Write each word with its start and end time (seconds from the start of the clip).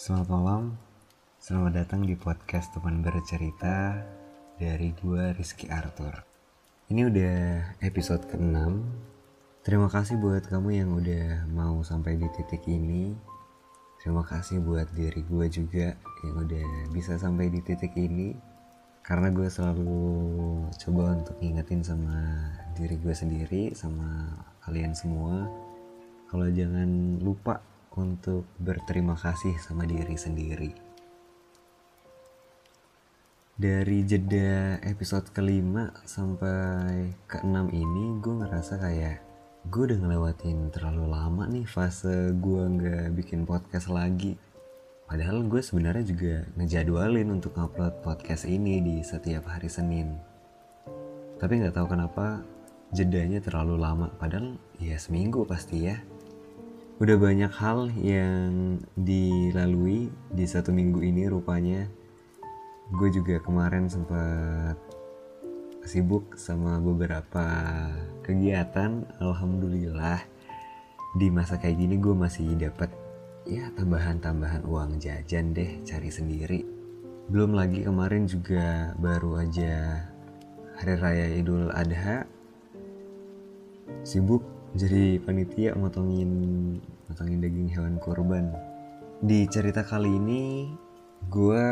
Selamat 0.00 0.32
malam, 0.32 0.62
selamat 1.44 1.84
datang 1.84 2.08
di 2.08 2.16
podcast 2.16 2.72
teman 2.72 3.04
bercerita 3.04 4.00
dari 4.56 4.96
gua 4.96 5.36
Rizky 5.36 5.68
Arthur. 5.68 6.24
Ini 6.88 7.04
udah 7.04 7.36
episode 7.84 8.24
ke-6. 8.32 8.80
Terima 9.60 9.92
kasih 9.92 10.16
buat 10.16 10.48
kamu 10.48 10.70
yang 10.72 10.96
udah 10.96 11.44
mau 11.52 11.84
sampai 11.84 12.16
di 12.16 12.24
titik 12.32 12.64
ini. 12.64 13.12
Terima 14.00 14.24
kasih 14.24 14.64
buat 14.64 14.88
diri 14.96 15.20
gue 15.20 15.46
juga 15.52 15.92
yang 16.24 16.48
udah 16.48 16.96
bisa 16.96 17.20
sampai 17.20 17.52
di 17.52 17.60
titik 17.60 17.92
ini. 17.92 18.32
Karena 19.04 19.28
gue 19.28 19.52
selalu 19.52 20.00
coba 20.80 21.12
untuk 21.12 21.36
ngingetin 21.44 21.84
sama 21.84 22.48
diri 22.72 22.96
gue 22.96 23.12
sendiri, 23.12 23.76
sama 23.76 24.32
kalian 24.64 24.96
semua. 24.96 25.44
Kalau 26.32 26.48
jangan 26.48 27.20
lupa 27.20 27.60
untuk 27.98 28.46
berterima 28.60 29.18
kasih 29.18 29.58
sama 29.58 29.86
diri 29.86 30.14
sendiri. 30.14 30.70
Dari 33.60 34.00
jeda 34.08 34.80
episode 34.88 35.28
kelima 35.36 35.92
sampai 36.08 37.12
keenam 37.28 37.68
ini 37.68 38.16
gue 38.22 38.34
ngerasa 38.40 38.80
kayak 38.80 39.20
gue 39.68 39.82
udah 39.92 40.00
ngelewatin 40.00 40.72
terlalu 40.72 41.04
lama 41.12 41.44
nih 41.44 41.68
fase 41.68 42.32
gue 42.40 42.62
nggak 42.64 43.12
bikin 43.20 43.44
podcast 43.44 43.92
lagi. 43.92 44.40
Padahal 45.04 45.44
gue 45.44 45.60
sebenarnya 45.60 46.06
juga 46.08 46.48
ngejadwalin 46.56 47.28
untuk 47.28 47.52
upload 47.60 48.00
podcast 48.00 48.48
ini 48.48 48.80
di 48.80 48.96
setiap 49.04 49.44
hari 49.44 49.68
Senin. 49.68 50.16
Tapi 51.36 51.60
nggak 51.60 51.76
tahu 51.76 51.92
kenapa 51.92 52.40
jedanya 52.96 53.44
terlalu 53.44 53.76
lama. 53.76 54.08
Padahal 54.16 54.56
ya 54.80 54.96
seminggu 54.96 55.44
pasti 55.44 55.84
ya 55.84 56.00
udah 57.00 57.16
banyak 57.16 57.48
hal 57.56 57.88
yang 57.96 58.76
dilalui 58.92 60.12
di 60.28 60.44
satu 60.44 60.68
minggu 60.68 61.00
ini 61.00 61.32
rupanya. 61.32 61.88
Gue 62.92 63.08
juga 63.08 63.40
kemarin 63.40 63.88
sempat 63.88 64.76
sibuk 65.88 66.36
sama 66.36 66.76
beberapa 66.76 67.40
kegiatan 68.20 69.08
alhamdulillah. 69.16 70.20
Di 71.16 71.32
masa 71.32 71.56
kayak 71.56 71.80
gini 71.80 71.96
gue 71.96 72.12
masih 72.12 72.52
dapat 72.60 72.92
ya 73.48 73.72
tambahan-tambahan 73.80 74.68
uang 74.68 75.00
jajan 75.00 75.56
deh 75.56 75.80
cari 75.88 76.12
sendiri. 76.12 76.68
Belum 77.32 77.56
lagi 77.56 77.80
kemarin 77.80 78.28
juga 78.28 78.92
baru 79.00 79.40
aja 79.40 80.04
hari 80.76 80.94
raya 81.00 81.32
idul 81.32 81.72
adha. 81.72 82.28
Sibuk 84.04 84.59
jadi 84.74 85.18
panitia 85.18 85.74
motongin 85.74 86.30
motongin 87.10 87.42
daging 87.42 87.70
hewan 87.74 87.96
kurban. 87.98 88.54
Di 89.20 89.44
cerita 89.50 89.82
kali 89.82 90.06
ini 90.06 90.70
gue 91.26 91.66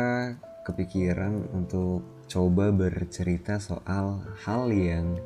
kepikiran 0.67 1.55
untuk 1.55 2.03
coba 2.29 2.69
bercerita 2.69 3.57
soal 3.57 4.21
hal 4.45 4.69
yang 4.69 5.17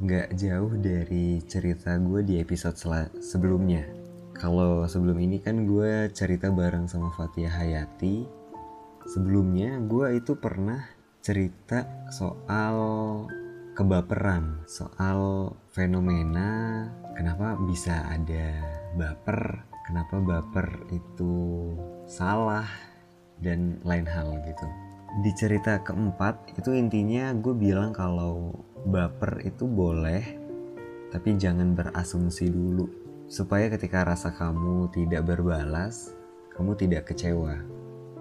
gak 0.00 0.32
jauh 0.38 0.72
dari 0.80 1.44
cerita 1.44 2.00
gue 2.00 2.24
di 2.24 2.40
episode 2.40 2.78
sebelumnya. 3.20 3.84
Kalau 4.32 4.88
sebelum 4.88 5.20
ini 5.20 5.36
kan 5.36 5.68
gue 5.68 6.08
cerita 6.16 6.48
bareng 6.48 6.88
sama 6.88 7.12
Fatia 7.12 7.52
Hayati. 7.52 8.24
Sebelumnya 9.04 9.76
gue 9.84 10.16
itu 10.16 10.32
pernah 10.40 10.80
cerita 11.20 11.84
soal 12.08 12.76
kebaperan, 13.80 14.60
soal 14.68 15.56
fenomena 15.72 16.84
kenapa 17.16 17.56
bisa 17.64 18.12
ada 18.12 18.60
baper, 18.92 19.64
kenapa 19.88 20.20
baper 20.20 20.84
itu 20.92 21.32
salah 22.04 22.68
dan 23.40 23.80
lain 23.80 24.04
hal 24.04 24.36
gitu. 24.44 24.68
Di 25.24 25.32
cerita 25.32 25.80
keempat 25.80 26.60
itu 26.60 26.76
intinya 26.76 27.32
gue 27.32 27.56
bilang 27.56 27.96
kalau 27.96 28.52
baper 28.84 29.48
itu 29.48 29.64
boleh 29.64 30.36
tapi 31.08 31.40
jangan 31.40 31.72
berasumsi 31.72 32.52
dulu 32.52 32.84
supaya 33.32 33.72
ketika 33.72 34.04
rasa 34.04 34.28
kamu 34.36 34.92
tidak 34.92 35.24
berbalas 35.24 36.12
kamu 36.52 36.76
tidak 36.78 37.10
kecewa 37.10 37.58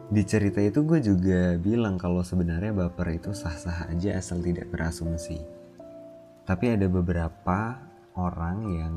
di 0.09 0.25
cerita 0.25 0.58
itu 0.58 0.81
gue 0.81 0.97
juga 1.06 1.53
bilang 1.62 2.02
kalau 2.02 2.25
sebenarnya 2.25 2.74
baper 2.74 3.22
itu 3.22 3.30
sah-sah 3.30 3.94
aja 3.94 4.18
asal 4.18 4.42
tidak 4.42 4.66
berasumsi. 4.74 5.38
Tapi 6.50 6.66
ada 6.74 6.90
beberapa 6.90 7.78
orang 8.18 8.58
yang 8.74 8.96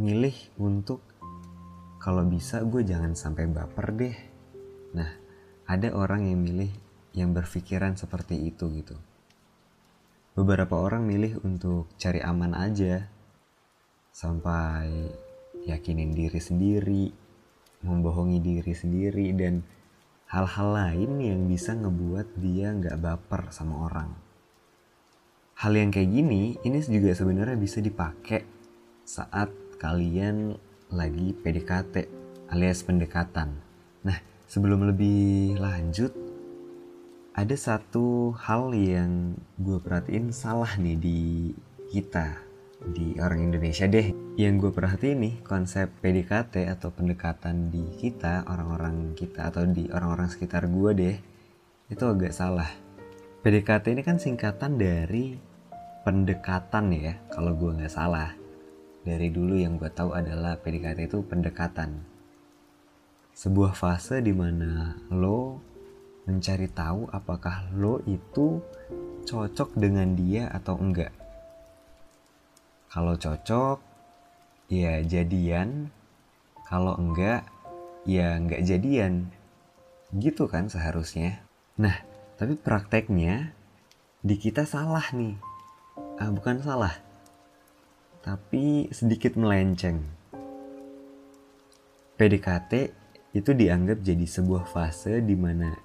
milih 0.00 0.32
untuk 0.56 1.04
kalau 2.00 2.24
bisa 2.24 2.64
gue 2.64 2.80
jangan 2.80 3.12
sampai 3.12 3.44
baper 3.44 3.86
deh. 3.92 4.16
Nah, 4.96 5.10
ada 5.68 5.92
orang 5.92 6.24
yang 6.24 6.40
milih 6.40 6.72
yang 7.12 7.36
berpikiran 7.36 8.00
seperti 8.00 8.40
itu 8.40 8.72
gitu. 8.72 8.96
Beberapa 10.32 10.80
orang 10.80 11.04
milih 11.04 11.44
untuk 11.44 11.92
cari 12.00 12.24
aman 12.24 12.56
aja 12.56 13.04
sampai 14.16 15.12
yakinin 15.68 16.16
diri 16.16 16.40
sendiri, 16.40 17.04
membohongi 17.84 18.40
diri 18.40 18.72
sendiri 18.72 19.36
dan 19.36 19.75
hal-hal 20.26 20.68
lain 20.74 21.12
yang 21.22 21.40
bisa 21.46 21.74
ngebuat 21.78 22.34
dia 22.42 22.74
nggak 22.74 22.98
baper 22.98 23.50
sama 23.54 23.86
orang. 23.86 24.10
Hal 25.56 25.72
yang 25.72 25.88
kayak 25.94 26.10
gini, 26.12 26.58
ini 26.66 26.78
juga 26.84 27.14
sebenarnya 27.16 27.56
bisa 27.56 27.78
dipakai 27.80 28.44
saat 29.06 29.48
kalian 29.78 30.58
lagi 30.90 31.32
PDKT 31.32 31.94
alias 32.50 32.82
pendekatan. 32.82 33.56
Nah, 34.04 34.18
sebelum 34.50 34.84
lebih 34.84 35.56
lanjut, 35.56 36.12
ada 37.32 37.56
satu 37.56 38.34
hal 38.36 38.74
yang 38.74 39.36
gue 39.56 39.78
perhatiin 39.80 40.34
salah 40.34 40.74
nih 40.76 40.96
di 40.98 41.20
kita 41.88 42.36
di 42.92 43.16
orang 43.20 43.52
Indonesia 43.52 43.88
deh 43.88 44.25
yang 44.36 44.60
gue 44.60 44.68
perhatiin 44.68 45.18
nih 45.24 45.34
konsep 45.40 45.88
PDKT 46.04 46.68
atau 46.68 46.92
pendekatan 46.92 47.72
di 47.72 47.88
kita 47.96 48.44
orang-orang 48.44 49.16
kita 49.16 49.48
atau 49.48 49.64
di 49.64 49.88
orang-orang 49.88 50.28
sekitar 50.28 50.68
gue 50.68 50.90
deh 50.92 51.16
itu 51.88 52.04
agak 52.04 52.36
salah. 52.36 52.68
PDKT 53.40 53.96
ini 53.96 54.02
kan 54.04 54.20
singkatan 54.20 54.76
dari 54.76 55.40
pendekatan 56.04 56.92
ya 56.92 57.16
kalau 57.32 57.56
gue 57.56 57.80
nggak 57.80 57.88
salah. 57.88 58.36
Dari 59.08 59.32
dulu 59.32 59.56
yang 59.56 59.80
gue 59.80 59.88
tahu 59.88 60.12
adalah 60.12 60.60
PDKT 60.60 61.08
itu 61.08 61.24
pendekatan. 61.24 62.04
Sebuah 63.32 63.72
fase 63.72 64.20
di 64.20 64.36
mana 64.36 65.00
lo 65.16 65.64
mencari 66.28 66.68
tahu 66.68 67.08
apakah 67.08 67.72
lo 67.72 68.04
itu 68.04 68.60
cocok 69.24 69.80
dengan 69.80 70.12
dia 70.12 70.52
atau 70.52 70.76
enggak. 70.76 71.14
Kalau 72.92 73.16
cocok, 73.16 73.95
ya 74.66 75.02
jadian. 75.02 75.90
Kalau 76.66 76.98
enggak, 76.98 77.46
ya 78.02 78.38
enggak 78.38 78.66
jadian. 78.66 79.30
Gitu 80.14 80.50
kan 80.50 80.66
seharusnya. 80.66 81.42
Nah, 81.78 81.94
tapi 82.40 82.58
prakteknya 82.58 83.54
di 84.22 84.34
kita 84.34 84.66
salah 84.66 85.06
nih. 85.14 85.38
Ah, 86.18 86.32
bukan 86.34 86.62
salah. 86.64 86.94
Tapi 88.26 88.90
sedikit 88.90 89.38
melenceng. 89.38 90.02
PDKT 92.16 92.72
itu 93.36 93.50
dianggap 93.52 94.00
jadi 94.00 94.24
sebuah 94.24 94.64
fase 94.64 95.20
di 95.20 95.36
mana 95.36 95.76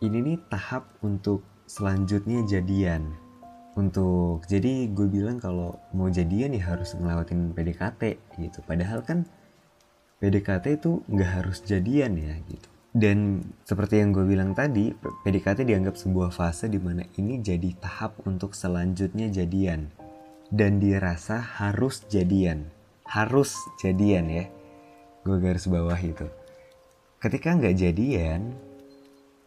ini 0.00 0.18
nih 0.24 0.38
tahap 0.48 0.96
untuk 1.04 1.44
selanjutnya 1.68 2.42
jadian 2.48 3.12
untuk 3.72 4.44
jadi 4.44 4.88
gue 4.92 5.08
bilang 5.08 5.40
kalau 5.40 5.80
mau 5.96 6.12
jadian 6.12 6.52
ya 6.52 6.76
harus 6.76 6.92
ngelewatin 6.92 7.56
PDKT 7.56 8.02
gitu. 8.36 8.58
Padahal 8.68 9.00
kan 9.00 9.24
PDKT 10.20 10.82
itu 10.82 11.00
nggak 11.08 11.30
harus 11.40 11.64
jadian 11.64 12.14
ya 12.20 12.36
gitu. 12.44 12.68
Dan 12.92 13.40
seperti 13.64 14.04
yang 14.04 14.12
gue 14.12 14.28
bilang 14.28 14.52
tadi 14.52 14.92
PDKT 14.92 15.64
dianggap 15.64 15.96
sebuah 15.96 16.28
fase 16.28 16.68
di 16.68 16.76
mana 16.76 17.08
ini 17.16 17.40
jadi 17.40 17.72
tahap 17.80 18.20
untuk 18.28 18.52
selanjutnya 18.52 19.32
jadian. 19.32 19.88
Dan 20.52 20.76
dirasa 20.76 21.40
harus 21.40 22.04
jadian. 22.12 22.68
Harus 23.08 23.56
jadian 23.80 24.28
ya. 24.28 24.44
Gue 25.24 25.40
garis 25.40 25.64
bawah 25.64 25.96
itu. 25.96 26.28
Ketika 27.16 27.56
nggak 27.56 27.80
jadian 27.80 28.52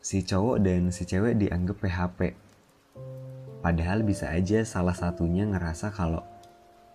si 0.01 0.25
cowok 0.25 0.65
dan 0.65 0.89
si 0.89 1.05
cewek 1.05 1.37
dianggap 1.37 1.77
PHP 1.77 2.19
Padahal 3.65 4.05
bisa 4.05 4.29
aja 4.29 4.61
salah 4.61 4.93
satunya 4.93 5.49
ngerasa 5.49 5.89
kalau 5.89 6.21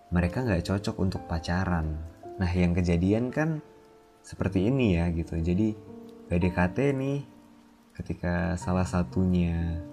mereka 0.07 0.39
nggak 0.39 0.63
cocok 0.63 0.95
untuk 1.03 1.27
pacaran. 1.27 1.99
Nah 2.39 2.47
yang 2.47 2.71
kejadian 2.71 3.27
kan 3.27 3.59
seperti 4.23 4.71
ini 4.71 4.95
ya 4.95 5.11
gitu. 5.11 5.35
Jadi 5.35 5.75
PDKT 6.31 6.95
nih 6.95 7.27
ketika 7.91 8.55
salah 8.55 8.87
satunya 8.87 9.83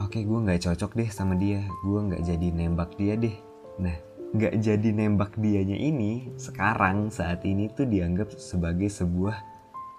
oke 0.00 0.16
okay, 0.16 0.22
gue 0.24 0.38
nggak 0.40 0.64
cocok 0.64 0.96
deh 0.96 1.08
sama 1.12 1.36
dia 1.36 1.64
gue 1.84 2.00
nggak 2.00 2.22
jadi 2.24 2.48
nembak 2.52 2.90
dia 2.96 3.14
deh 3.16 3.36
nah 3.76 3.96
nggak 4.32 4.54
jadi 4.60 4.88
nembak 4.92 5.36
dianya 5.36 5.76
ini 5.76 6.32
sekarang 6.40 7.12
saat 7.12 7.44
ini 7.44 7.68
tuh 7.72 7.88
dianggap 7.88 8.32
sebagai 8.36 8.88
sebuah 8.88 9.36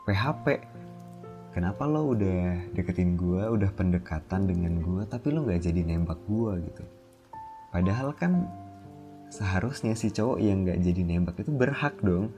PHP 0.10 0.46
kenapa 1.58 1.90
lo 1.90 2.14
udah 2.14 2.70
deketin 2.78 3.18
gue 3.18 3.42
udah 3.42 3.74
pendekatan 3.74 4.46
dengan 4.46 4.78
gue 4.78 5.02
tapi 5.10 5.34
lo 5.34 5.42
nggak 5.42 5.66
jadi 5.66 5.82
nembak 5.90 6.22
gue 6.30 6.70
gitu? 6.70 6.86
Padahal 7.74 8.14
kan 8.14 8.46
seharusnya 9.34 9.98
si 9.98 10.14
cowok 10.14 10.38
yang 10.38 10.62
nggak 10.62 10.86
jadi 10.86 11.02
nembak 11.02 11.42
itu 11.42 11.50
berhak 11.50 11.98
dong 12.06 12.30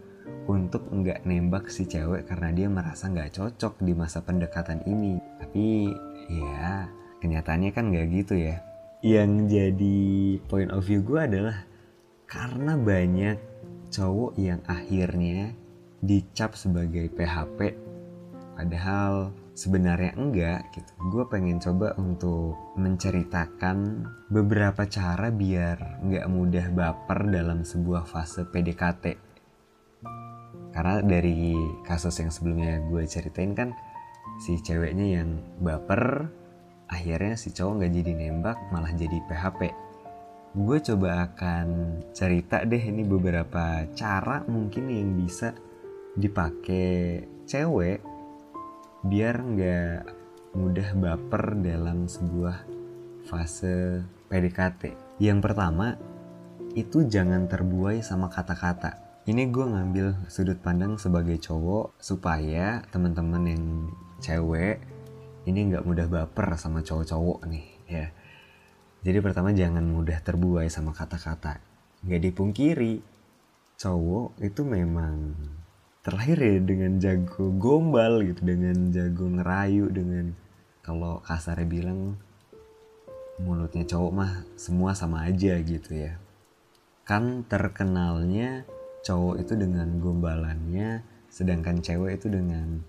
untuk 0.48 0.88
nggak 0.88 1.27
nembak 1.27 1.68
si 1.68 1.83
cewek 1.83 2.31
karena 2.31 2.56
dia 2.56 2.71
merasa 2.71 3.12
nggak 3.12 3.36
cocok 3.36 3.83
di 3.83 3.92
masa 3.92 4.24
pendekatan 4.24 4.88
ini. 4.88 5.19
Tapi 5.19 5.92
ya 6.31 6.88
kenyataannya 7.19 7.75
kan 7.75 7.92
nggak 7.92 8.07
gitu 8.24 8.39
ya. 8.39 8.63
Yang 9.04 9.31
jadi 9.51 10.00
point 10.48 10.71
of 10.71 10.88
view 10.88 11.04
gue 11.04 11.19
adalah 11.19 11.68
karena 12.24 12.80
banyak 12.80 13.36
cowok 13.92 14.39
yang 14.39 14.63
akhirnya 14.63 15.51
dicap 16.00 16.56
sebagai 16.56 17.12
PHP 17.12 17.89
padahal 18.60 19.32
sebenarnya 19.56 20.20
enggak 20.20 20.68
gitu. 20.76 20.92
Gue 21.08 21.24
pengen 21.32 21.64
coba 21.64 21.96
untuk 21.96 22.76
menceritakan 22.76 24.04
beberapa 24.28 24.84
cara 24.84 25.32
biar 25.32 26.04
nggak 26.04 26.28
mudah 26.28 26.68
baper 26.76 27.32
dalam 27.32 27.64
sebuah 27.64 28.04
fase 28.04 28.44
PDKT 28.52 29.30
karena 30.70 31.02
dari 31.02 31.56
kasus 31.88 32.14
yang 32.22 32.32
sebelumnya 32.32 32.80
gue 32.88 33.04
ceritain 33.10 33.58
kan 33.58 33.74
si 34.40 34.56
ceweknya 34.62 35.20
yang 35.20 35.30
baper 35.60 36.30
akhirnya 36.88 37.36
si 37.36 37.52
cowok 37.52 37.84
nggak 37.84 37.94
jadi 38.00 38.12
nembak 38.16 38.58
malah 38.72 38.94
jadi 38.94 39.18
PHP 39.28 39.62
gue 40.56 40.78
coba 40.82 41.30
akan 41.30 41.68
cerita 42.14 42.66
deh 42.66 42.82
ini 42.82 43.06
beberapa 43.06 43.86
cara 43.94 44.46
mungkin 44.50 44.90
yang 44.90 45.20
bisa 45.20 45.54
dipakai 46.18 47.22
cewek 47.46 48.09
biar 49.06 49.36
nggak 49.40 49.98
mudah 50.60 50.90
baper 50.98 51.56
dalam 51.62 52.10
sebuah 52.10 52.68
fase 53.30 54.04
PDKT 54.28 54.98
yang 55.24 55.40
pertama 55.40 55.96
itu 56.78 57.06
jangan 57.06 57.50
terbuai 57.50 58.00
sama 58.06 58.30
kata-kata. 58.30 59.22
Ini 59.28 59.51
gue 59.51 59.66
ngambil 59.66 60.31
sudut 60.31 60.57
pandang 60.63 60.98
sebagai 60.98 61.38
cowok 61.38 61.98
supaya 62.01 62.81
teman-teman 62.90 63.44
yang 63.46 63.66
cewek 64.24 64.81
ini 65.45 65.69
nggak 65.69 65.86
mudah 65.86 66.07
baper 66.07 66.56
sama 66.57 66.81
cowok-cowok 66.81 67.40
nih 67.52 67.68
ya. 67.90 68.07
Jadi 69.04 69.18
pertama 69.19 69.52
jangan 69.52 69.86
mudah 69.86 70.24
terbuai 70.24 70.68
sama 70.72 70.95
kata-kata. 70.95 71.60
Nggak 72.06 72.22
dipungkiri 72.31 73.04
cowok 73.80 74.40
itu 74.44 74.62
memang 74.63 75.36
terlahir 76.00 76.40
ya 76.40 76.57
dengan 76.63 76.92
jago 76.98 77.51
gombal 77.60 78.24
gitu 78.24 78.42
dengan 78.48 78.90
jago 78.96 79.25
ngerayu 79.28 79.92
dengan 79.92 80.31
kalau 80.80 81.19
kasarnya 81.28 81.68
bilang 81.68 82.16
mulutnya 83.40 83.88
cowok 83.88 84.12
mah 84.12 84.31
semua 84.60 84.96
sama 84.96 85.28
aja 85.28 85.60
gitu 85.60 85.96
ya. 85.96 86.19
Kan 87.04 87.44
terkenalnya 87.48 88.63
cowok 89.04 89.44
itu 89.44 89.54
dengan 89.56 90.00
gombalannya 90.00 91.04
sedangkan 91.31 91.80
cewek 91.80 92.19
itu 92.19 92.28
dengan 92.28 92.84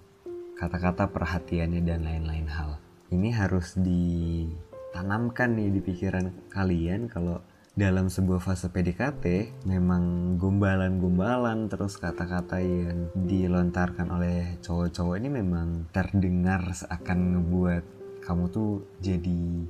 kata-kata 0.59 1.09
perhatiannya 1.09 1.81
dan 1.87 2.05
lain-lain 2.05 2.49
hal. 2.51 2.77
Ini 3.11 3.33
harus 3.35 3.75
ditanamkan 3.79 5.57
nih 5.59 5.71
di 5.73 5.81
pikiran 5.83 6.53
kalian 6.53 7.11
kalau 7.11 7.43
dalam 7.81 8.13
sebuah 8.13 8.45
fase 8.45 8.69
PDKT 8.69 9.57
memang 9.65 10.37
gombalan-gombalan 10.37 11.65
terus 11.73 11.97
kata-kata 11.97 12.61
yang 12.61 13.09
dilontarkan 13.17 14.13
oleh 14.13 14.61
cowok-cowok 14.61 15.17
ini 15.17 15.41
memang 15.41 15.89
terdengar 15.89 16.77
seakan 16.77 17.41
ngebuat 17.41 17.85
kamu 18.21 18.45
tuh 18.53 18.85
jadi 19.01 19.65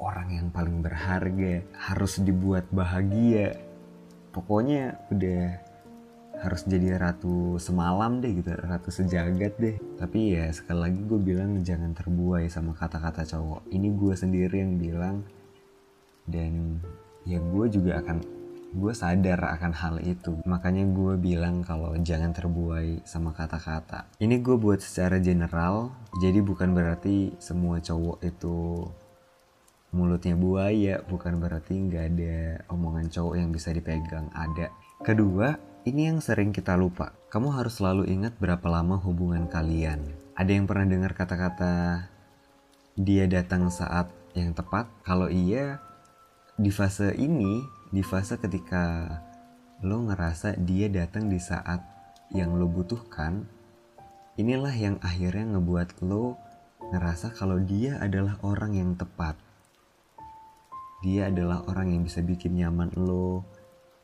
orang 0.00 0.28
yang 0.40 0.48
paling 0.48 0.80
berharga 0.80 1.60
harus 1.76 2.24
dibuat 2.24 2.64
bahagia. 2.72 3.60
Pokoknya 4.32 4.96
udah 5.12 5.60
harus 6.40 6.64
jadi 6.64 6.96
ratu 6.96 7.60
semalam 7.60 8.24
deh 8.24 8.40
gitu 8.40 8.56
ratu 8.56 8.88
sejagat 8.88 9.60
deh. 9.60 9.76
Tapi 10.00 10.32
ya 10.32 10.48
sekali 10.48 10.80
lagi 10.88 11.00
gue 11.04 11.20
bilang 11.20 11.60
jangan 11.60 11.92
terbuai 11.92 12.48
sama 12.48 12.72
kata-kata 12.72 13.28
cowok. 13.28 13.68
Ini 13.68 13.88
gue 13.92 14.14
sendiri 14.16 14.64
yang 14.64 14.80
bilang 14.80 15.16
dan 16.24 16.80
ya 17.30 17.38
gue 17.38 17.66
juga 17.70 18.02
akan 18.02 18.18
gue 18.70 18.92
sadar 18.94 19.38
akan 19.54 19.72
hal 19.74 19.96
itu 20.02 20.34
makanya 20.46 20.82
gue 20.90 21.14
bilang 21.14 21.62
kalau 21.62 21.94
jangan 22.02 22.34
terbuai 22.34 23.06
sama 23.06 23.30
kata-kata 23.30 24.10
ini 24.18 24.42
gue 24.42 24.58
buat 24.58 24.82
secara 24.82 25.22
general 25.22 25.94
jadi 26.18 26.42
bukan 26.42 26.74
berarti 26.74 27.34
semua 27.38 27.78
cowok 27.78 28.18
itu 28.26 28.86
mulutnya 29.94 30.34
buaya 30.34 31.02
bukan 31.06 31.38
berarti 31.38 31.74
nggak 31.86 32.04
ada 32.14 32.38
omongan 32.70 33.10
cowok 33.10 33.34
yang 33.38 33.50
bisa 33.54 33.70
dipegang 33.70 34.26
ada 34.34 34.70
kedua 35.02 35.70
ini 35.88 36.12
yang 36.12 36.20
sering 36.20 36.52
kita 36.52 36.76
lupa. 36.76 37.16
Kamu 37.32 37.56
harus 37.56 37.80
selalu 37.80 38.04
ingat 38.12 38.36
berapa 38.36 38.68
lama 38.68 39.00
hubungan 39.00 39.48
kalian. 39.48 40.12
Ada 40.36 40.52
yang 40.52 40.68
pernah 40.68 40.84
dengar 40.84 41.16
kata-kata 41.16 42.04
dia 43.00 43.24
datang 43.24 43.72
saat 43.72 44.12
yang 44.36 44.52
tepat? 44.52 44.92
Kalau 45.00 45.32
iya, 45.32 45.80
di 46.60 46.68
fase 46.68 47.16
ini, 47.16 47.64
di 47.88 48.04
fase 48.04 48.36
ketika 48.36 49.08
lo 49.80 50.04
ngerasa 50.04 50.60
dia 50.60 50.92
datang 50.92 51.32
di 51.32 51.40
saat 51.40 51.80
yang 52.36 52.52
lo 52.60 52.68
butuhkan, 52.68 53.48
inilah 54.36 54.76
yang 54.76 55.00
akhirnya 55.00 55.56
ngebuat 55.56 56.04
lo 56.04 56.36
ngerasa 56.92 57.32
kalau 57.32 57.56
dia 57.64 57.96
adalah 57.96 58.36
orang 58.44 58.76
yang 58.76 58.92
tepat. 58.92 59.40
Dia 61.00 61.32
adalah 61.32 61.64
orang 61.64 61.96
yang 61.96 62.04
bisa 62.04 62.20
bikin 62.20 62.60
nyaman 62.60 62.92
lo, 62.92 63.48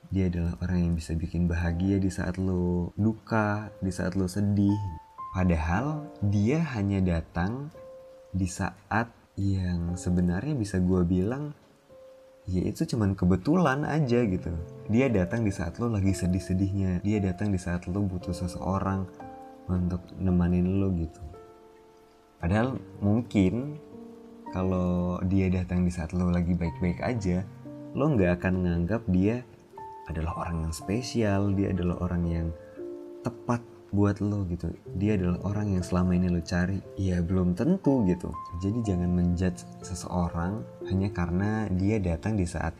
dia 0.09 0.33
adalah 0.33 0.57
orang 0.65 0.81
yang 0.81 0.95
bisa 0.97 1.13
bikin 1.13 1.45
bahagia 1.45 2.01
di 2.01 2.09
saat 2.09 2.41
lo 2.41 2.97
duka, 2.97 3.69
di 3.85 3.93
saat 3.93 4.17
lo 4.17 4.25
sedih. 4.25 4.81
Padahal 5.37 6.09
dia 6.25 6.65
hanya 6.73 7.05
datang 7.05 7.69
di 8.33 8.49
saat 8.49 9.13
yang 9.37 10.01
sebenarnya 10.01 10.57
bisa 10.57 10.81
gue 10.81 11.05
bilang 11.05 11.53
ya 12.47 12.63
itu 12.63 12.87
cuman 12.87 13.19
kebetulan 13.19 13.83
aja 13.83 14.23
gitu. 14.23 14.51
Dia 14.87 15.11
datang 15.11 15.43
di 15.43 15.51
saat 15.51 15.83
lo 15.83 15.91
lagi 15.91 16.15
sedih-sedihnya. 16.15 17.03
Dia 17.03 17.19
datang 17.19 17.51
di 17.51 17.59
saat 17.59 17.91
lo 17.91 18.07
butuh 18.07 18.33
seseorang 18.33 19.07
untuk 19.67 20.03
nemanin 20.23 20.79
lo 20.79 20.95
gitu. 20.95 21.23
Padahal 22.39 22.79
mungkin 23.03 23.83
kalau 24.55 25.19
dia 25.27 25.51
datang 25.51 25.83
di 25.83 25.91
saat 25.91 26.15
lo 26.15 26.31
lagi 26.31 26.55
baik-baik 26.55 27.03
aja, 27.03 27.43
lo 27.99 28.15
nggak 28.15 28.39
akan 28.39 28.55
nganggap 28.63 29.03
dia 29.11 29.43
adalah 30.07 30.47
orang 30.47 30.71
yang 30.71 30.75
spesial, 30.75 31.51
dia 31.51 31.75
adalah 31.75 31.99
orang 31.99 32.23
yang 32.31 32.49
tepat 33.27 33.59
buat 33.97 34.21
lo 34.21 34.45
gitu. 34.53 34.69
Dia 35.01 35.17
adalah 35.17 35.41
orang 35.49 35.73
yang 35.73 35.81
selama 35.81 36.13
ini 36.13 36.29
lo 36.29 36.45
cari. 36.45 36.77
Ya 37.01 37.25
belum 37.25 37.57
tentu 37.57 38.05
gitu. 38.05 38.29
Jadi 38.61 38.85
jangan 38.85 39.09
menjudge 39.09 39.65
seseorang 39.81 40.61
hanya 40.93 41.09
karena 41.17 41.65
dia 41.73 41.97
datang 41.97 42.37
di 42.37 42.45
saat 42.45 42.77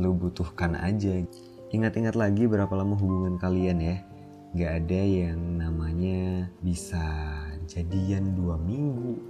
lo 0.00 0.16
butuhkan 0.16 0.72
aja. 0.80 1.20
Ingat-ingat 1.68 2.16
lagi 2.16 2.48
berapa 2.48 2.72
lama 2.72 2.96
hubungan 2.96 3.36
kalian 3.36 3.78
ya. 3.84 3.96
Gak 4.56 4.72
ada 4.86 5.00
yang 5.04 5.60
namanya 5.60 6.48
bisa 6.64 7.04
jadian 7.68 8.32
dua 8.32 8.56
minggu, 8.56 9.20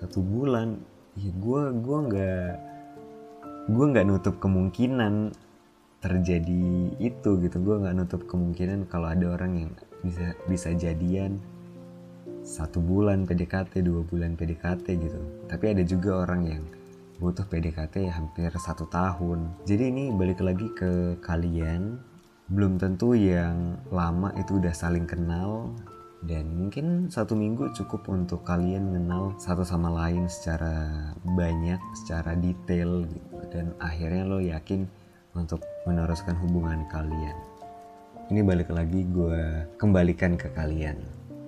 satu 0.00 0.24
bulan. 0.24 0.80
Ya 1.20 1.32
gue 1.36 1.62
gue 1.84 1.98
nggak 2.08 2.52
gue 3.66 3.84
nggak 3.90 4.06
nutup 4.06 4.38
kemungkinan 4.38 5.34
terjadi 5.98 6.94
itu 7.02 7.30
gitu 7.42 7.56
gue 7.58 7.76
nggak 7.82 7.96
nutup 7.98 8.22
kemungkinan 8.30 8.86
kalau 8.86 9.10
ada 9.10 9.34
orang 9.34 9.52
yang 9.58 9.72
bisa 10.06 10.38
bisa 10.46 10.70
jadian 10.70 11.42
satu 12.46 12.78
bulan 12.78 13.26
PDKT 13.26 13.82
dua 13.82 14.06
bulan 14.06 14.38
PDKT 14.38 14.86
gitu. 15.02 15.20
Tapi 15.50 15.74
ada 15.74 15.82
juga 15.82 16.22
orang 16.22 16.46
yang 16.46 16.62
butuh 17.18 17.42
PDKT 17.50 18.06
hampir 18.06 18.54
satu 18.54 18.86
tahun. 18.86 19.50
Jadi 19.66 19.90
ini 19.90 20.04
balik 20.14 20.38
lagi 20.38 20.70
ke 20.78 21.18
kalian. 21.18 21.98
Belum 22.46 22.78
tentu 22.78 23.18
yang 23.18 23.74
lama 23.90 24.30
itu 24.38 24.62
udah 24.62 24.70
saling 24.70 25.10
kenal. 25.10 25.74
Dan 26.22 26.54
mungkin 26.54 27.10
satu 27.10 27.34
minggu 27.34 27.74
cukup 27.76 28.06
untuk 28.10 28.42
kalian 28.46 28.88
mengenal 28.90 29.34
satu 29.38 29.62
sama 29.62 29.90
lain 29.90 30.30
secara 30.30 31.12
banyak 31.22 31.78
secara 31.98 32.38
detail 32.38 33.04
gitu. 33.10 33.36
Dan 33.50 33.74
akhirnya 33.82 34.22
lo 34.22 34.38
yakin 34.38 34.86
untuk 35.34 35.66
meneruskan 35.84 36.38
hubungan 36.38 36.86
kalian. 36.88 37.36
Ini 38.26 38.42
balik 38.42 38.74
lagi 38.74 39.06
gue 39.06 39.70
kembalikan 39.78 40.34
ke 40.34 40.50
kalian. 40.50 40.98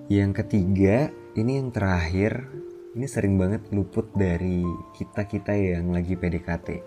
Yang 0.07 0.31
ketiga, 0.39 1.11
ini 1.35 1.59
yang 1.59 1.75
terakhir, 1.75 2.47
ini 2.95 3.03
sering 3.03 3.35
banget 3.35 3.67
luput 3.75 4.07
dari 4.15 4.63
kita-kita 4.95 5.51
yang 5.59 5.91
lagi 5.91 6.15
PDKT. 6.15 6.79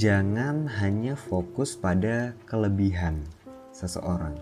Jangan 0.00 0.64
hanya 0.80 1.12
fokus 1.12 1.76
pada 1.76 2.32
kelebihan 2.48 3.20
seseorang, 3.68 4.32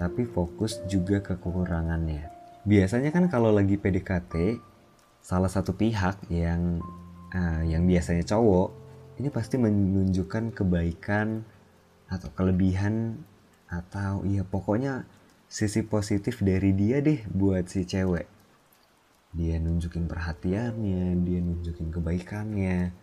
tapi 0.00 0.24
fokus 0.24 0.80
juga 0.88 1.20
ke 1.20 1.36
kekurangannya. 1.36 2.32
biasanya 2.64 3.12
kan 3.12 3.28
kalau 3.28 3.52
lagi 3.52 3.76
PDKT 3.76 4.58
salah 5.20 5.52
satu 5.52 5.76
pihak 5.76 6.24
yang 6.32 6.80
uh, 7.36 7.62
yang 7.62 7.86
biasanya 7.86 8.24
cowok 8.26 8.74
ini 9.22 9.28
pasti 9.30 9.54
menunjukkan 9.60 10.50
kebaikan 10.50 11.46
atau 12.10 12.26
kelebihan 12.34 13.22
atau 13.66 14.22
ya 14.26 14.46
pokoknya 14.46 15.06
sisi 15.46 15.86
positif 15.86 16.42
dari 16.42 16.74
dia 16.74 16.98
deh 17.02 17.22
buat 17.30 17.66
si 17.70 17.86
cewek. 17.86 18.26
Dia 19.36 19.60
nunjukin 19.60 20.08
perhatiannya 20.08 21.18
dia 21.22 21.38
nunjukin 21.44 21.92
kebaikannya 21.92 22.94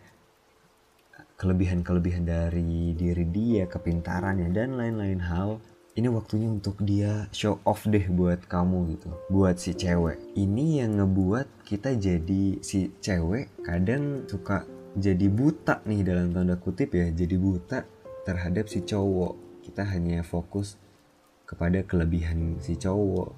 kelebihan-kelebihan 1.37 2.23
dari 2.23 2.95
diri 2.95 3.25
dia 3.27 3.67
kepintarannya 3.67 4.49
dan 4.49 4.79
lain-lain 4.79 5.21
hal. 5.21 5.49
Ini 5.93 6.09
waktunya 6.09 6.49
untuk 6.49 6.81
dia 6.81 7.29
show 7.29 7.61
off 7.69 7.85
deh 7.85 8.09
buat 8.09 8.49
kamu 8.49 8.97
gitu 8.97 9.13
buat 9.29 9.61
si 9.61 9.77
cewek. 9.77 10.17
Ini 10.33 10.81
yang 10.81 10.97
ngebuat 10.97 11.69
kita 11.69 11.93
jadi 12.01 12.57
si 12.65 12.89
cewek 12.97 13.61
kadang 13.61 14.25
suka 14.25 14.65
jadi 14.97 15.29
buta 15.29 15.85
nih 15.85 16.01
dalam 16.01 16.33
tanda 16.33 16.57
kutip 16.57 16.97
ya 16.97 17.13
jadi 17.13 17.37
buta 17.37 17.85
terhadap 18.25 18.69
si 18.69 18.81
cowok 18.81 19.42
kita 19.73 19.89
hanya 19.89 20.21
fokus 20.21 20.77
kepada 21.49 21.81
kelebihan 21.81 22.61
si 22.61 22.77
cowok. 22.77 23.33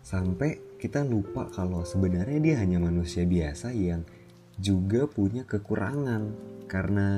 Sampai 0.00 0.56
kita 0.80 1.04
lupa 1.04 1.52
kalau 1.52 1.84
sebenarnya 1.84 2.40
dia 2.40 2.56
hanya 2.64 2.80
manusia 2.80 3.28
biasa 3.28 3.68
yang 3.76 4.08
juga 4.56 5.04
punya 5.04 5.44
kekurangan. 5.44 6.32
Karena 6.64 7.08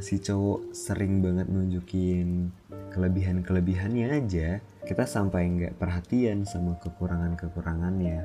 si 0.00 0.16
cowok 0.24 0.72
sering 0.72 1.20
banget 1.20 1.52
nunjukin 1.52 2.48
kelebihan-kelebihannya 2.96 4.24
aja 4.24 4.64
kita 4.88 5.04
sampai 5.04 5.52
nggak 5.52 5.76
perhatian 5.76 6.48
sama 6.48 6.80
kekurangan-kekurangannya. 6.80 8.24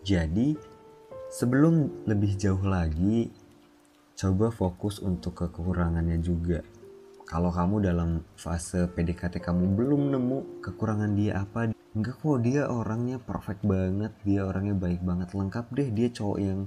Jadi 0.00 0.56
sebelum 1.28 2.08
lebih 2.08 2.40
jauh 2.40 2.64
lagi 2.64 3.28
coba 4.16 4.48
fokus 4.48 5.04
untuk 5.04 5.36
kekurangannya 5.44 6.16
juga 6.24 6.64
kalau 7.24 7.48
kamu 7.48 7.80
dalam 7.80 8.20
fase 8.36 8.84
PDKT 8.84 9.40
kamu 9.40 9.72
belum 9.72 10.12
nemu 10.12 10.60
kekurangan 10.60 11.16
dia 11.16 11.40
apa 11.40 11.72
enggak 11.96 12.20
kok 12.20 12.44
dia 12.44 12.68
orangnya 12.68 13.16
perfect 13.16 13.64
banget 13.64 14.12
dia 14.28 14.44
orangnya 14.44 14.76
baik 14.76 15.00
banget 15.00 15.32
lengkap 15.32 15.66
deh 15.72 15.88
dia 15.88 16.12
cowok 16.12 16.38
yang 16.38 16.60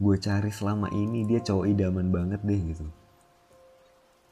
gue 0.00 0.16
cari 0.16 0.50
selama 0.54 0.88
ini 0.94 1.26
dia 1.26 1.42
cowok 1.42 1.66
idaman 1.66 2.08
banget 2.08 2.40
deh 2.46 2.60
gitu. 2.72 2.86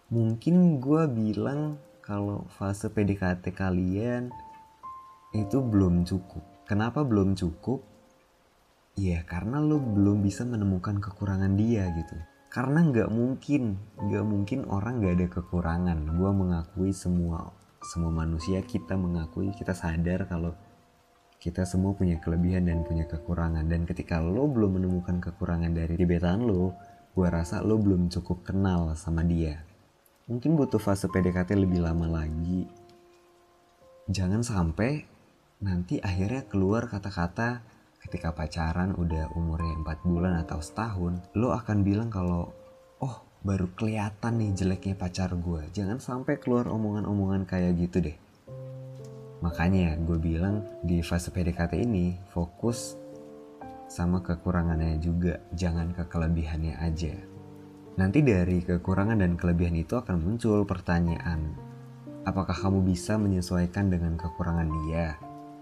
Mungkin 0.08 0.80
gue 0.80 1.02
bilang 1.10 1.76
kalau 2.00 2.48
fase 2.56 2.88
PDKT 2.88 3.52
kalian 3.52 4.32
itu 5.36 5.60
belum 5.60 6.08
cukup. 6.08 6.40
Kenapa 6.64 7.04
belum 7.04 7.36
cukup? 7.36 7.84
Ya 8.96 9.20
karena 9.26 9.60
lo 9.60 9.76
belum 9.76 10.24
bisa 10.24 10.46
menemukan 10.48 11.02
kekurangan 11.02 11.52
dia 11.58 11.84
gitu 11.92 12.16
karena 12.48 12.80
nggak 12.80 13.12
mungkin 13.12 13.76
nggak 14.00 14.24
mungkin 14.24 14.64
orang 14.72 15.04
nggak 15.04 15.14
ada 15.20 15.26
kekurangan. 15.40 15.98
Gue 16.16 16.30
mengakui 16.32 16.90
semua 16.96 17.52
semua 17.78 18.10
manusia 18.10 18.58
kita 18.64 18.98
mengakui 18.98 19.54
kita 19.54 19.76
sadar 19.76 20.26
kalau 20.26 20.56
kita 21.38 21.62
semua 21.62 21.94
punya 21.94 22.18
kelebihan 22.18 22.66
dan 22.66 22.82
punya 22.82 23.06
kekurangan. 23.06 23.68
Dan 23.68 23.84
ketika 23.84 24.18
lo 24.18 24.48
belum 24.48 24.80
menemukan 24.80 25.20
kekurangan 25.22 25.70
dari 25.76 25.94
gebetan 25.94 26.48
lo 26.48 26.74
gue 27.12 27.28
rasa 27.28 27.60
lo 27.60 27.76
belum 27.76 28.08
cukup 28.08 28.48
kenal 28.48 28.96
sama 28.96 29.22
dia. 29.22 29.62
Mungkin 30.28 30.56
butuh 30.56 30.80
fase 30.80 31.08
PDKT 31.08 31.56
lebih 31.56 31.84
lama 31.84 32.04
lagi. 32.08 32.68
Jangan 34.08 34.40
sampai 34.40 35.04
nanti 35.60 36.00
akhirnya 36.00 36.48
keluar 36.48 36.88
kata-kata 36.88 37.60
ketika 38.04 38.30
pacaran 38.34 38.94
udah 38.94 39.32
umurnya 39.34 39.74
4 39.82 40.06
bulan 40.06 40.34
atau 40.42 40.62
setahun 40.62 41.18
lo 41.34 41.54
akan 41.54 41.82
bilang 41.82 42.08
kalau 42.12 42.52
oh 43.02 43.16
baru 43.42 43.70
kelihatan 43.74 44.38
nih 44.38 44.50
jeleknya 44.54 44.94
pacar 44.94 45.30
gue 45.34 45.70
jangan 45.74 45.98
sampai 45.98 46.38
keluar 46.38 46.66
omongan-omongan 46.70 47.46
kayak 47.46 47.74
gitu 47.78 48.10
deh 48.10 48.18
Makanya 49.38 49.94
gue 50.02 50.18
bilang 50.18 50.66
di 50.82 50.98
fase 50.98 51.30
PDKT 51.30 51.78
ini 51.78 52.18
fokus 52.34 52.98
sama 53.88 54.20
kekurangannya 54.20 54.98
juga, 55.00 55.40
jangan 55.54 55.94
ke 55.94 56.04
kelebihannya 56.10 56.74
aja. 56.76 57.14
Nanti 57.96 58.20
dari 58.20 58.60
kekurangan 58.62 59.18
dan 59.22 59.38
kelebihan 59.38 59.78
itu 59.78 59.96
akan 59.96 60.20
muncul 60.20 60.66
pertanyaan, 60.66 61.54
apakah 62.26 62.52
kamu 62.52 62.84
bisa 62.84 63.16
menyesuaikan 63.16 63.88
dengan 63.88 64.18
kekurangan 64.18 64.68
dia? 64.86 65.16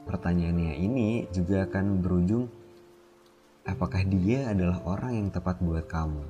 Pertanyaannya 0.07 0.79
ini 0.79 1.27
juga 1.35 1.67
akan 1.67 1.99
berujung, 1.99 2.47
apakah 3.67 4.07
dia 4.07 4.55
adalah 4.55 4.79
orang 4.87 5.19
yang 5.19 5.29
tepat 5.35 5.59
buat 5.59 5.91
kamu? 5.91 6.23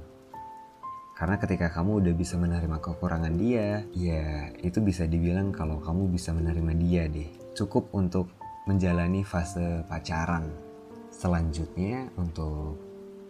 Karena 1.16 1.36
ketika 1.40 1.72
kamu 1.72 2.04
udah 2.04 2.14
bisa 2.16 2.36
menerima 2.36 2.76
kekurangan 2.76 3.36
dia, 3.40 3.84
ya 3.96 4.52
itu 4.60 4.84
bisa 4.84 5.08
dibilang 5.08 5.48
kalau 5.52 5.80
kamu 5.80 6.12
bisa 6.12 6.32
menerima 6.32 6.72
dia 6.76 7.08
deh. 7.08 7.28
Cukup 7.56 7.88
untuk 7.96 8.32
menjalani 8.68 9.24
fase 9.24 9.80
pacaran. 9.88 10.48
Selanjutnya 11.08 12.12
untuk 12.20 12.76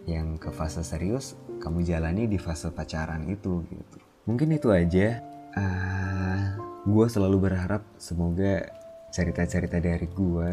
yang 0.03 0.35
ke 0.35 0.51
fase 0.51 0.83
serius, 0.83 1.39
kamu 1.63 1.83
jalani 1.83 2.27
di 2.27 2.35
fase 2.35 2.71
pacaran 2.71 3.23
itu 3.27 3.63
gitu. 3.71 3.97
Mungkin 4.27 4.55
itu 4.55 4.67
aja. 4.71 5.23
Uh, 5.55 5.63
ah, 5.63 6.43
gue 6.83 7.05
selalu 7.07 7.51
berharap 7.51 7.87
semoga 7.95 8.67
cerita-cerita 9.11 9.79
dari 9.79 10.07
gue 10.11 10.51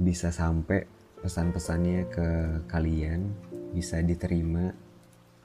bisa 0.00 0.32
sampai 0.32 0.84
pesan-pesannya 1.22 2.00
ke 2.10 2.28
kalian, 2.66 3.30
bisa 3.72 4.02
diterima 4.02 4.74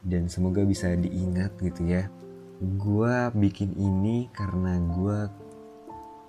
dan 0.02 0.26
semoga 0.28 0.66
bisa 0.66 0.94
diingat 0.98 1.54
gitu 1.62 1.86
ya. 1.86 2.10
Gue 2.58 3.30
bikin 3.38 3.78
ini 3.78 4.28
karena 4.34 4.82
gue 4.82 5.20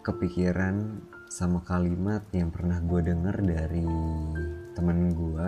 kepikiran 0.04 1.00
sama 1.28 1.60
kalimat 1.64 2.24
yang 2.32 2.48
pernah 2.48 2.80
gue 2.80 3.00
denger 3.04 3.36
dari 3.44 3.88
temen 4.72 5.12
gue 5.12 5.46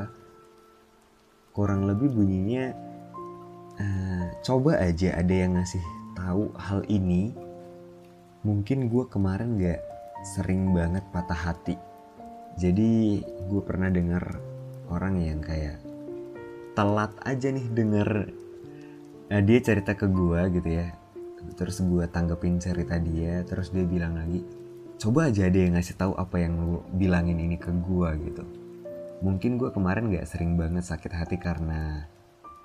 kurang 1.57 1.88
lebih 1.88 2.12
bunyinya 2.12 2.73
uh, 3.80 4.26
coba 4.45 4.80
aja 4.80 5.16
ada 5.16 5.35
yang 5.35 5.57
ngasih 5.57 5.83
tahu 6.16 6.52
hal 6.57 6.85
ini. 6.88 7.33
Mungkin 8.40 8.88
gue 8.88 9.04
kemarin 9.12 9.61
gak 9.61 9.90
sering 10.21 10.77
banget 10.77 11.05
patah 11.11 11.37
hati. 11.37 11.77
Jadi 12.61 13.23
gue 13.25 13.62
pernah 13.65 13.89
dengar 13.89 14.37
orang 14.93 15.23
yang 15.23 15.41
kayak 15.41 15.81
telat 16.77 17.12
aja 17.25 17.49
nih 17.49 17.67
denger. 17.73 18.11
Nah, 19.31 19.41
dia 19.47 19.59
cerita 19.62 19.95
ke 19.97 20.11
gue 20.11 20.41
gitu 20.61 20.69
ya. 20.69 20.93
Terus 21.57 21.81
gue 21.81 22.05
tanggepin 22.05 22.61
cerita 22.61 23.00
dia 23.00 23.41
terus 23.49 23.73
dia 23.73 23.87
bilang 23.89 24.17
lagi 24.19 24.45
coba 25.00 25.33
aja 25.33 25.49
dia 25.49 25.65
ngasih 25.73 25.97
tahu 25.97 26.12
apa 26.21 26.37
yang 26.37 26.61
lu 26.61 26.85
bilangin 26.93 27.41
ini 27.41 27.57
ke 27.57 27.73
gue 27.73 28.11
gitu. 28.29 28.45
Mungkin 29.25 29.57
gue 29.57 29.73
kemarin 29.73 30.12
gak 30.12 30.29
sering 30.29 30.61
banget 30.61 30.85
sakit 30.85 31.12
hati 31.12 31.37
karena 31.41 32.05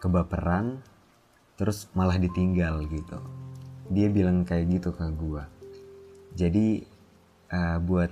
kebaperan 0.03 0.83
terus 1.55 1.87
malah 1.95 2.19
ditinggal 2.19 2.83
gitu. 2.91 3.19
Dia 3.87 4.11
bilang 4.11 4.43
kayak 4.43 4.67
gitu 4.75 4.91
ke 4.91 5.07
gue 5.15 5.55
jadi 6.35 6.83
uh, 7.55 7.77
buat 7.79 8.11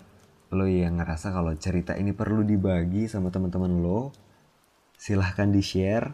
lo 0.56 0.64
yang 0.64 1.04
ngerasa 1.04 1.36
kalau 1.36 1.52
cerita 1.60 2.00
ini 2.00 2.16
perlu 2.16 2.48
dibagi 2.48 3.12
sama 3.12 3.28
teman-teman 3.28 3.84
lo 3.84 4.16
silahkan 4.96 5.52
di 5.52 5.60
share 5.60 6.08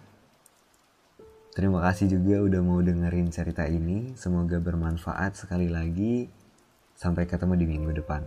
terima 1.54 1.86
kasih 1.86 2.18
juga 2.18 2.40
udah 2.40 2.62
mau 2.64 2.80
dengerin 2.80 3.36
cerita 3.36 3.68
ini. 3.68 4.16
Semoga 4.16 4.64
bermanfaat 4.64 5.36
sekali 5.36 5.68
lagi. 5.68 6.32
Sampai 6.96 7.28
ketemu 7.28 7.60
di 7.60 7.66
minggu 7.68 7.92
depan 8.00 8.24